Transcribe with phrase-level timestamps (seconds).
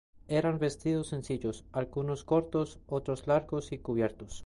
[0.29, 4.39] Eran vestidos sencillos, algunos cortos, otros largos y cubiertos.